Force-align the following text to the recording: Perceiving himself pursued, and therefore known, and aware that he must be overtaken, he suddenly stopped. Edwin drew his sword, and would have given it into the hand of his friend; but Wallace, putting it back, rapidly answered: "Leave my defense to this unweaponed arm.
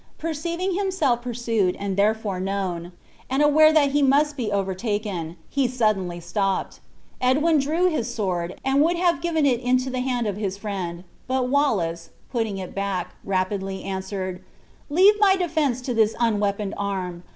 Perceiving 0.17 0.73
himself 0.73 1.21
pursued, 1.21 1.75
and 1.77 1.95
therefore 1.95 2.39
known, 2.39 2.91
and 3.29 3.43
aware 3.43 3.71
that 3.71 3.91
he 3.91 4.01
must 4.01 4.35
be 4.35 4.51
overtaken, 4.51 5.37
he 5.47 5.67
suddenly 5.67 6.19
stopped. 6.19 6.79
Edwin 7.21 7.59
drew 7.59 7.87
his 7.87 8.11
sword, 8.11 8.59
and 8.65 8.81
would 8.81 8.97
have 8.97 9.21
given 9.21 9.45
it 9.45 9.59
into 9.59 9.91
the 9.91 9.99
hand 9.99 10.25
of 10.25 10.37
his 10.37 10.57
friend; 10.57 11.03
but 11.27 11.49
Wallace, 11.49 12.09
putting 12.31 12.57
it 12.57 12.73
back, 12.73 13.13
rapidly 13.23 13.83
answered: 13.83 14.41
"Leave 14.89 15.13
my 15.19 15.35
defense 15.35 15.81
to 15.81 15.93
this 15.93 16.15
unweaponed 16.19 16.73
arm. 16.77 17.21